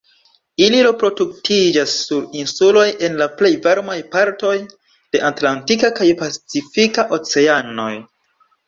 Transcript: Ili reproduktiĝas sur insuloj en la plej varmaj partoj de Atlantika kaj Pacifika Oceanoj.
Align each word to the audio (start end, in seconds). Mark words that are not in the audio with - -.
Ili 0.67 0.77
reproduktiĝas 0.85 1.93
sur 2.07 2.23
insuloj 2.39 2.87
en 3.09 3.19
la 3.21 3.29
plej 3.43 3.53
varmaj 3.69 3.99
partoj 4.17 4.57
de 4.71 5.25
Atlantika 5.33 5.97
kaj 6.03 6.13
Pacifika 6.25 7.09
Oceanoj. 7.21 7.93